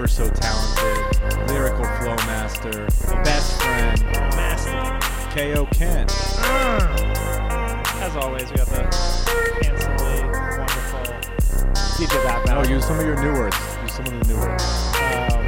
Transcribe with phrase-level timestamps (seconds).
[0.00, 2.86] ever so talented lyrical flow master,
[3.22, 4.02] best friend,
[4.34, 5.28] Master.
[5.34, 5.66] K.O.
[5.66, 6.06] Ken.
[8.00, 8.84] As always, we got the
[9.60, 10.22] handsomely
[10.56, 11.04] wonderful
[11.98, 12.56] DJ Batman.
[12.56, 13.56] Oh, use some of your new words.
[13.82, 14.64] Use some of the new words.
[14.96, 15.44] Um,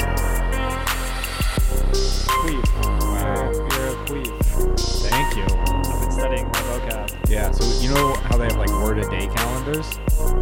[2.42, 2.66] queef.
[3.00, 3.52] Wow.
[3.54, 5.08] You're a queef.
[5.08, 5.44] Thank you.
[5.44, 7.30] I've been studying my vocab.
[7.30, 9.88] Yeah, so you know how they have like word a day calendars?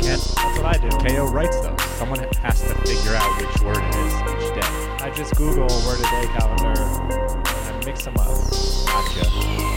[0.00, 0.88] Ken, That's what I do.
[0.98, 1.89] KO writes those.
[2.00, 5.04] Someone has to figure out which word it is each day.
[5.04, 8.40] I just Google word a day calendar and mix them up.
[8.88, 9.28] Gotcha.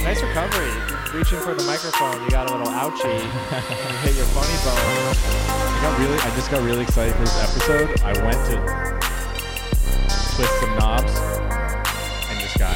[0.07, 0.71] Nice recovery.
[1.11, 3.03] Reaching for the microphone, you got a little ouchie.
[3.03, 4.79] and you hit your funny bone.
[4.79, 7.91] I got really, I just got really excited for this episode.
[8.07, 8.55] I went to
[10.39, 12.71] twist some knobs and just got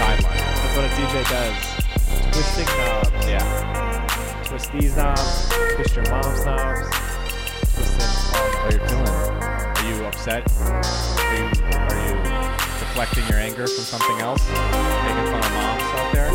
[0.00, 0.40] sidelined.
[0.40, 2.32] That's what a DJ does.
[2.32, 3.28] Twisting knobs.
[3.28, 4.42] Yeah.
[4.46, 5.52] Twist these knobs.
[5.76, 7.09] Twist your mom's knobs.
[8.70, 9.42] Twist it How you feeling?
[9.42, 10.46] Are you upset?
[10.62, 12.14] Are you, are you
[12.78, 14.46] deflecting your anger from something else?
[14.46, 16.30] Making fun of moms out there?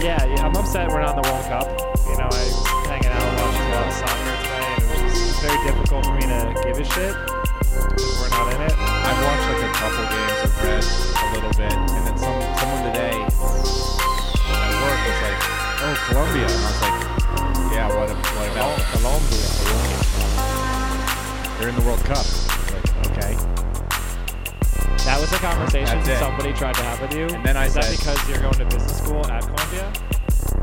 [0.00, 1.68] Yeah, yeah, I'm upset we're not in the World Cup.
[2.08, 2.56] You know, I was
[2.88, 6.14] hanging out watching a lot of soccer today, and it was just very difficult for
[6.14, 7.14] me to give a shit
[7.68, 8.74] because we're not in it.
[8.78, 10.40] I've watched like a couple games.
[10.40, 15.38] I've read a little bit, and then some someone today at work was like,
[15.84, 16.96] "Oh, Colombia," and I was like,
[17.76, 18.08] "Yeah, what?
[18.08, 19.47] What about Colombia?
[21.58, 22.24] They're in the World Cup."
[22.72, 23.34] Like, okay.
[25.04, 26.18] That was a conversation That's it.
[26.18, 27.26] somebody tried to have with you.
[27.28, 29.90] And then I Is that said- because you're going to business school at Columbia?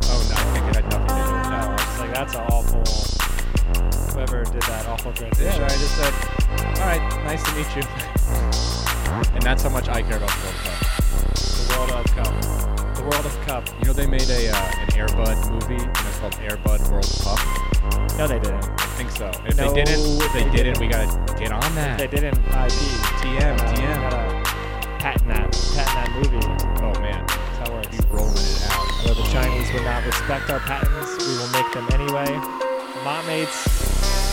[0.07, 1.65] Oh no, I think it had nothing to do with that.
[1.67, 2.83] No, it's like that's an awful.
[4.13, 5.65] Whoever did that awful Yeah.
[5.65, 6.13] I just said,
[6.79, 7.81] "All right, nice to meet you."
[9.33, 10.79] and that's how much I care about the World Cup.
[11.35, 12.95] The World of Cup.
[12.95, 13.69] The World of Cup.
[13.79, 18.17] You know, they made a uh, an Airbud movie, and it's called Airbud World Cup.
[18.17, 18.63] No, they didn't.
[18.95, 19.27] I think so.
[19.45, 20.79] If No, they didn't, if they, they didn't, didn't.
[20.79, 21.99] we gotta get on that.
[21.99, 22.71] If they didn't IP.
[23.19, 23.95] TM, Uh, TM.
[24.07, 24.23] Gotta
[25.03, 25.51] patent that.
[25.75, 26.47] Patent that movie.
[26.79, 27.91] Oh man, That's how it works.
[27.91, 28.87] be rolling it out.
[29.03, 32.31] Although the Chinese would not respect our patents, we will make them anyway.
[33.03, 33.67] Mott mates,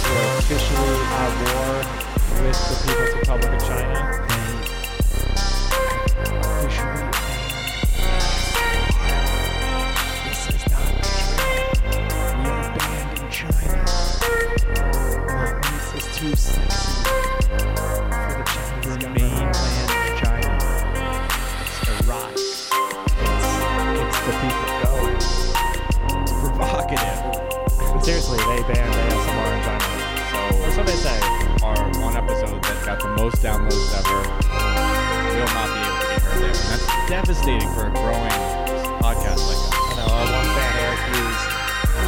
[0.07, 1.83] we are officially at war
[2.47, 3.99] with the People's Republic of China.
[6.23, 7.22] Officially This
[15.95, 19.15] Mates is too sexy for the Chinese government.
[19.21, 19.55] Mainland
[20.19, 20.51] China.
[21.61, 22.37] It's erotic.
[22.37, 23.49] It's,
[24.01, 25.17] it's the people going.
[25.17, 27.19] It's provocative.
[27.93, 29.89] But seriously, they banned ASMR in China.
[30.61, 31.19] That's So what they say.
[31.63, 34.21] our one episode that got the most downloads ever
[35.37, 36.57] will not be able to be heard there.
[36.57, 38.39] And that's devastating for a growing
[39.05, 39.73] podcast like us.
[39.73, 41.43] I know our one fan Eric Hughes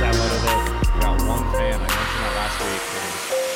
[0.01, 1.01] downloaded it.
[1.01, 1.75] Got one fan.
[1.75, 3.53] I mentioned that last week.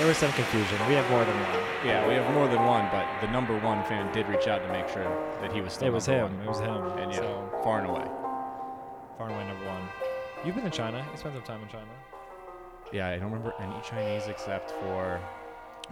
[0.00, 0.78] There was some confusion.
[0.88, 1.60] We have more than one.
[1.84, 4.72] Yeah, we have more than one, but the number one fan did reach out to
[4.72, 5.04] make sure
[5.42, 5.88] that he was still.
[5.88, 6.38] It was him.
[6.38, 6.46] One.
[6.46, 6.84] It was him.
[6.98, 8.06] And yeah, so, far and away.
[9.18, 9.82] Far and away number one.
[10.42, 11.06] You've been in China.
[11.12, 11.84] You spent some time in China.
[12.94, 15.20] Yeah, I don't remember any Chinese except for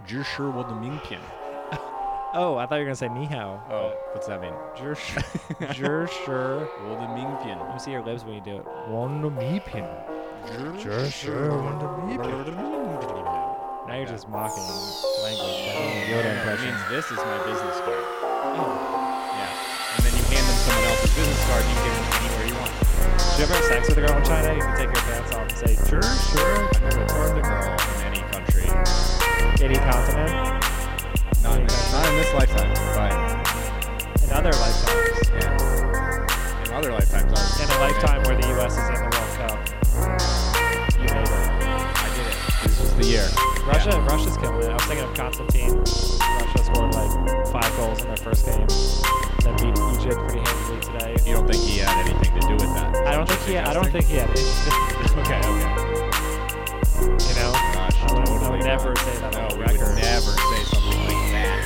[0.07, 1.21] Zhishu Wodamingpian.
[2.31, 3.59] Oh, I thought you were gonna say ni hao.
[3.71, 4.53] Oh, what's that mean?
[4.75, 5.19] Zhishu.
[5.73, 7.59] Zhishu Wodamingpian.
[7.59, 8.65] Let me see your lips when you do it.
[8.87, 9.87] Wodamingpian.
[10.45, 11.49] Zhishu
[12.17, 12.78] Pian.
[13.89, 15.25] Now you're just mocking oh.
[15.25, 15.65] language.
[15.65, 16.69] That oh, Yoda That impression.
[16.69, 18.05] means this is my business card.
[18.53, 18.69] Oh.
[19.33, 19.97] Yeah.
[19.97, 22.57] And then you hand them someone else's business card and you get it anywhere you
[22.61, 22.69] want.
[22.69, 24.53] Did you ever have sex with a girl in China?
[24.53, 26.53] You can take your pants off and say, sure, sure.
[26.69, 28.69] I've never touched a girl in any country.
[29.57, 30.37] Any continent.
[31.41, 33.09] Not in, this, not in this lifetime, but
[34.21, 35.17] In other lifetimes.
[35.33, 36.61] yeah.
[36.61, 37.41] In other lifetimes, I.
[37.57, 38.77] In a lifetime where the U.S.
[38.77, 40.28] is in the World Cup.
[42.99, 43.27] The year.
[43.65, 44.05] Russia, Yeah.
[44.07, 44.69] Russia's killing it.
[44.69, 45.77] I was thinking of Constantine.
[45.79, 47.11] Russia scored like
[47.51, 48.67] five goals in their first game.
[49.43, 51.15] Then beat Egypt pretty handily today.
[51.25, 52.95] You don't think he had anything to do with that?
[53.07, 53.57] I don't think he.
[53.57, 54.29] I don't think he had.
[54.29, 54.39] It.
[55.19, 55.75] Okay, okay.
[56.99, 57.51] You know.
[57.73, 59.95] Gosh, I would, I would never say that No, we the would record.
[59.97, 61.59] never say something like that.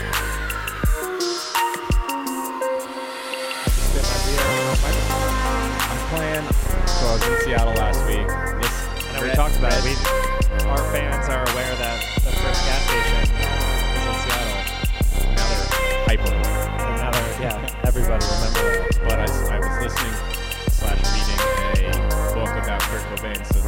[3.54, 5.72] I just spit my beer on the microphone.
[5.92, 6.46] I'm playing.
[6.88, 8.28] So I was in Seattle last week.
[8.62, 10.43] This, we talked about it
[10.74, 14.58] our fans are aware that the first gas station is in Seattle.
[15.38, 15.70] Now they're
[16.10, 16.34] hyper.
[16.34, 18.98] And now they're, yeah, everybody remembers.
[19.06, 20.18] But I, I was listening
[20.74, 23.62] slash reading a book about Kurt Cobain, so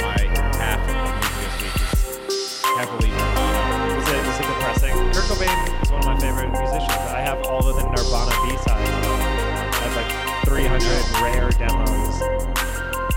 [0.00, 0.24] my
[0.56, 3.12] half of the music this week is heavily.
[3.12, 4.08] Um, it.
[4.08, 4.96] it, is it depressing?
[5.12, 7.12] Kurt Cobain is one of my favorite musicians.
[7.12, 8.88] I have all of the Nirvana B-sides.
[8.88, 10.80] I have like 300
[11.20, 12.24] rare demos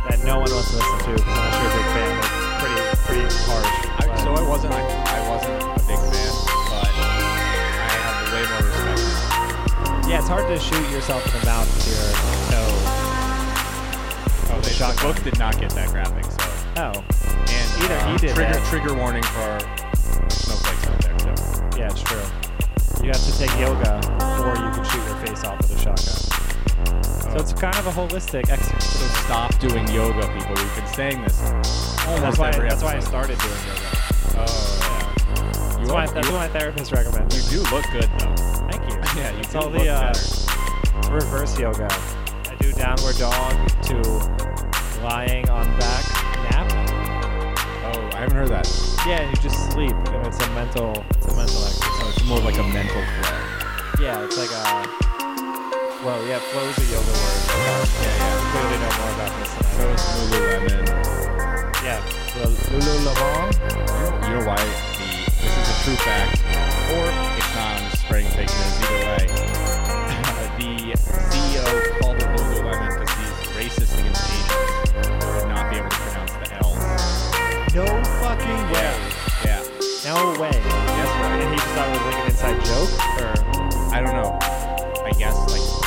[0.04, 2.35] that no one wants to listen to because I'm not sure a big fan
[3.30, 3.66] pretty harsh.
[3.98, 6.34] I, so I wasn't I, I wasn't a big fan,
[6.70, 10.08] but I have way more respect.
[10.10, 12.06] yeah, it's hard to shoot yourself in the mouth with your
[12.54, 12.74] toe.
[14.54, 16.38] Oh, the the book did not get that graphic, so
[16.78, 16.94] Oh,
[17.50, 18.66] and Either uh, he did trigger that.
[18.70, 19.60] trigger warning for
[20.30, 21.80] snowflakes out there too.
[21.80, 22.22] yeah, it's true.
[23.04, 26.22] You have to take yoga before you can shoot your face off with a shotgun.
[27.04, 28.75] So it's kind of a holistic So
[29.06, 29.26] exercise.
[29.26, 30.54] stop doing yoga, people.
[30.56, 31.40] We've been saying this
[32.06, 33.82] That's why, that's why I started doing yoga.
[34.38, 37.34] Oh, That's, You why, are- that's you- what my therapist recommended.
[37.34, 38.36] You do look good though.
[38.70, 39.00] Thank you.
[39.22, 40.14] Yeah, you It's do all look the uh,
[41.12, 41.88] reverse yoga.
[42.50, 43.54] I do downward dog
[43.84, 43.96] to
[45.04, 46.04] lying on back
[46.52, 46.72] nap.
[47.86, 48.68] Oh, I haven't heard that.
[49.08, 52.00] Yeah, you just sleep, and it's a mental, it's a mental exercise.
[52.02, 54.04] So it's more like a mental flow.
[54.04, 55.05] Yeah, it's like a
[56.06, 56.22] flow.
[56.30, 57.42] Yeah, flow is a yoga word.
[57.50, 58.54] Yeah, yeah.
[58.54, 59.90] Clearly know more about this than I So do.
[59.90, 60.86] it's Lululemon.
[61.82, 62.00] Yeah,
[62.38, 63.50] Lul- Lululemon.
[64.22, 64.70] You know why the
[65.42, 66.38] this is a true fact,
[66.94, 67.82] or it's not.
[67.82, 68.78] I'm just spreading fake news.
[68.86, 69.26] Either way,
[70.62, 71.66] the CEO
[72.02, 74.94] called it Lululemon because he's racist against Asians.
[74.94, 77.74] He would not be able to pronounce the L's.
[77.74, 77.86] No
[78.22, 78.94] fucking way.
[79.42, 79.66] Yeah.
[80.06, 80.54] No way.
[80.54, 81.42] Yes, right.
[81.42, 83.34] And he just thought it was like an inside joke, or
[83.92, 84.38] I don't know.
[85.06, 85.85] I guess like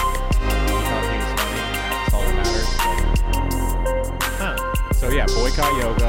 [5.08, 6.05] so yeah, boycott yoga.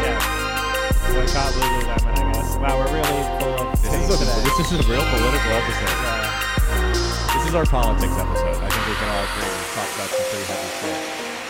[0.00, 0.16] Yeah.
[1.12, 2.56] Boycott Lululemon, I guess.
[2.56, 4.40] Wow, we're really full of This is a today.
[4.56, 5.98] this is a real political episode.
[6.00, 8.56] Uh, This is our politics episode.
[8.64, 9.44] I think we can all agree.
[9.44, 11.00] We talked about some pretty heavy shit.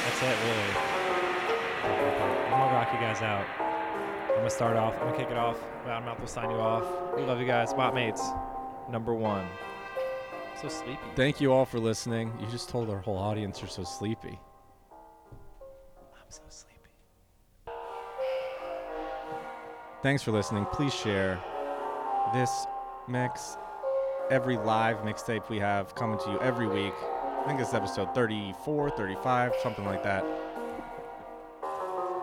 [0.03, 0.73] That's it, really.
[2.43, 3.47] I'm gonna rock you guys out.
[4.31, 4.95] I'm gonna start off.
[4.95, 5.59] I'm gonna kick it off.
[5.87, 6.85] Loudmouth will sign you off.
[7.17, 7.73] We love you guys.
[7.77, 8.23] Mott mates,
[8.91, 9.47] number one.
[10.61, 10.99] so sleepy.
[11.15, 12.33] Thank you all for listening.
[12.41, 14.41] You just told our whole audience you're so sleepy.
[20.05, 20.67] Thanks for listening.
[20.67, 21.41] Please share
[22.35, 22.67] this
[23.09, 23.57] mix,
[24.31, 26.93] every live mixtape we have coming to you every week.
[27.03, 30.23] I think this is episode 34, 35, something like that.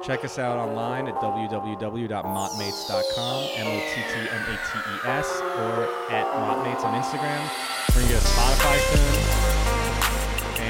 [0.03, 7.49] Check us out online at www.mottmates.com, M-O-T-T-M-A-T-E-S, E or at mottmates on Instagram.
[7.89, 9.15] We're going to get a Spotify soon.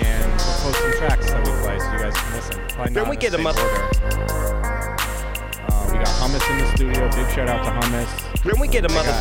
[0.05, 2.55] And we'll post some tracks that we play so you guys can listen.
[2.69, 4.70] Probably not Can we get a same mother- order.
[6.01, 7.01] Got hummus in the studio.
[7.11, 8.09] Big shout out to hummus.
[8.41, 9.11] Can we get a mother?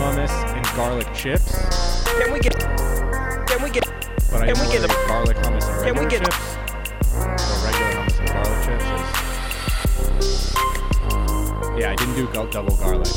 [0.00, 1.52] hummus and garlic chips,
[2.18, 2.56] Can we get?
[3.46, 3.84] Can we get?
[4.30, 6.56] but I Can we get a- garlic hummus and regular Can we regular get- chips.
[7.44, 8.86] So regular hummus and garlic chips
[10.24, 11.80] is.
[11.80, 13.08] Yeah, I didn't do double garlic.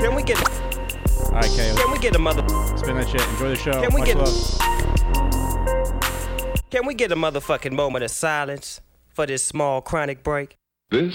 [0.00, 0.38] Can we get?
[1.26, 2.42] All right, Kay, Can we get a mother?
[2.76, 3.22] spin that shit.
[3.28, 3.80] Enjoy the show.
[3.80, 4.34] Can we Much get- love.
[6.70, 8.80] Can we get a motherfucking moment of silence
[9.14, 10.56] for this small chronic break?
[10.90, 11.14] This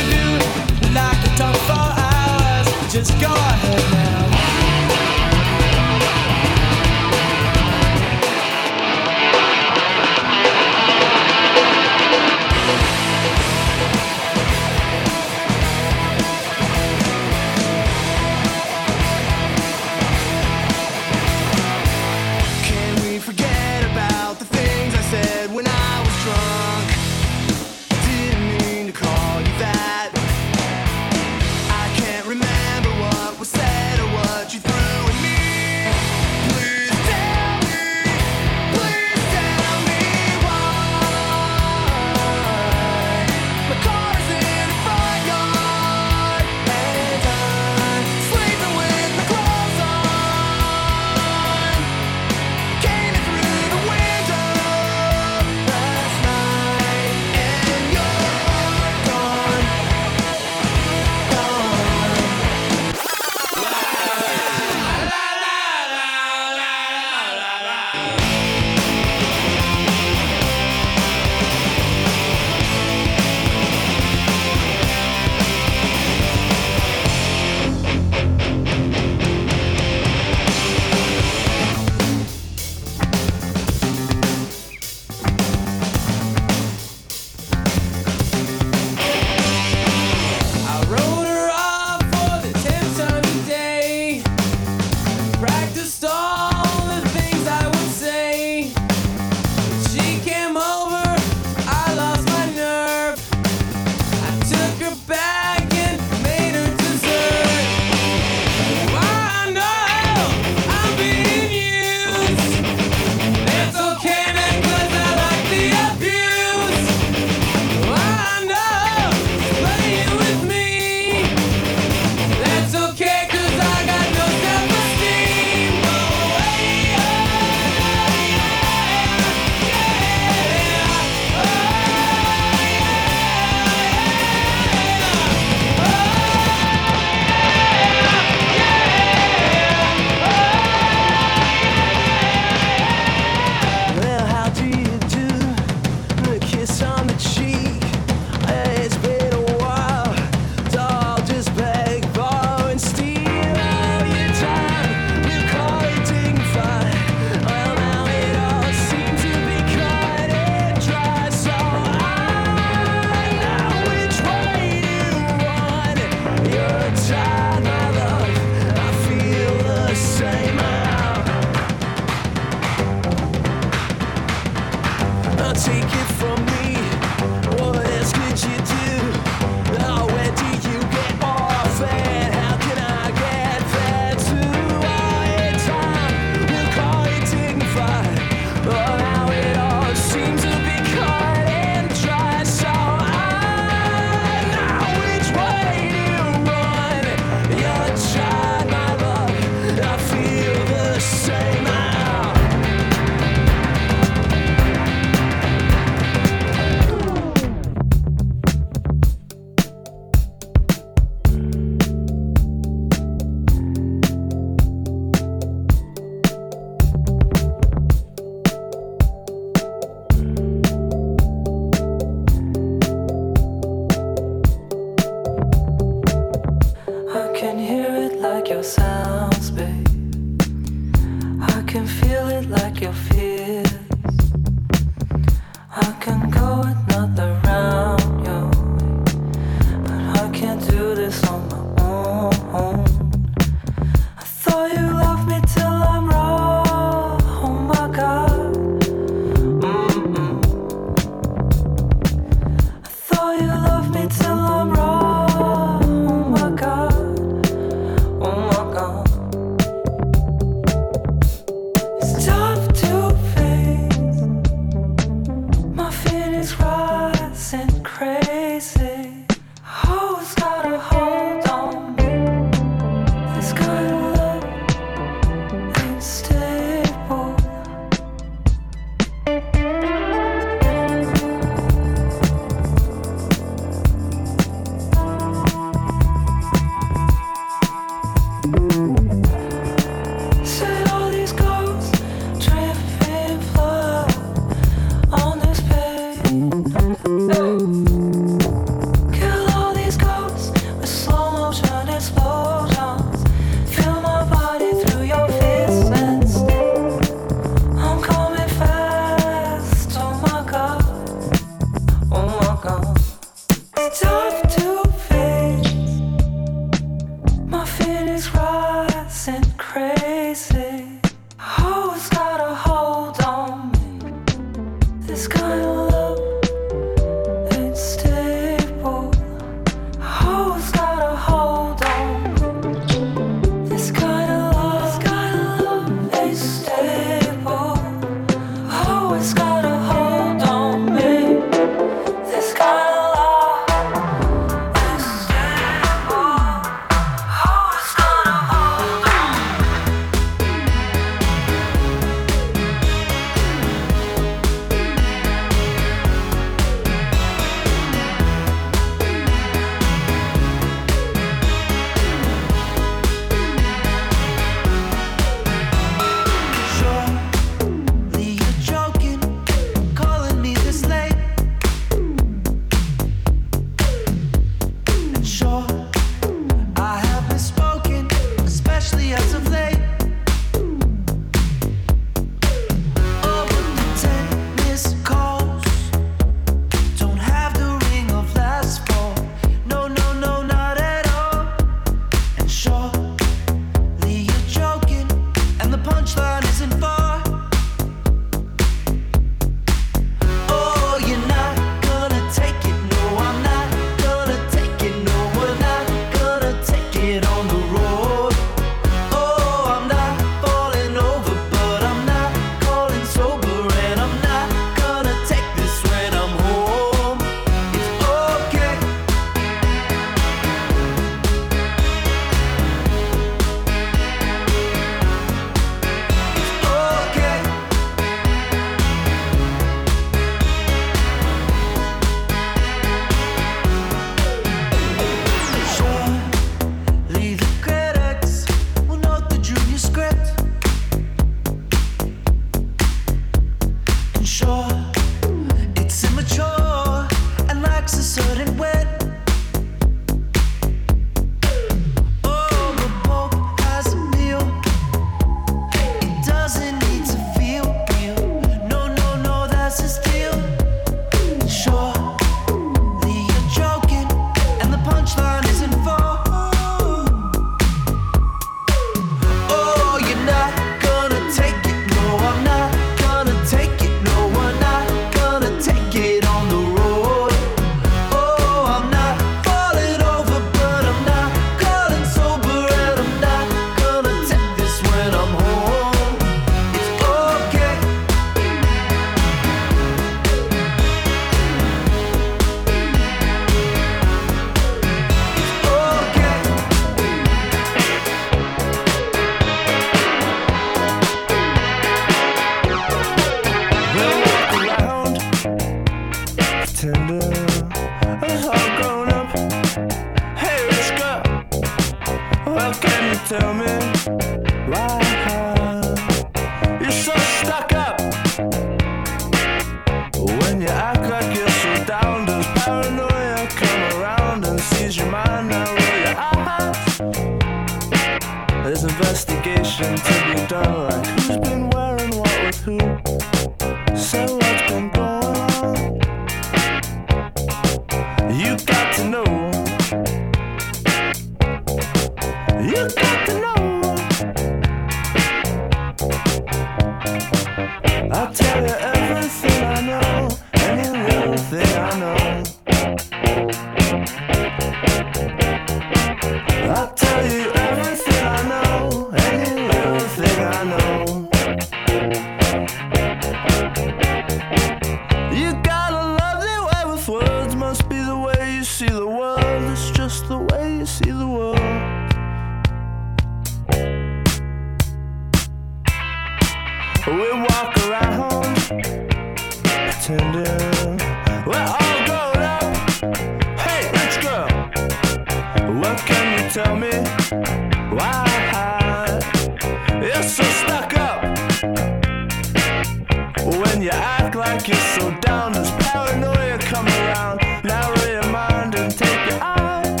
[593.64, 597.40] When you act like you're so down, does paranoia come around?
[597.64, 600.00] Narrow your mind and take your eyes.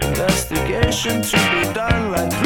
[0.00, 2.45] Investigation to be done, like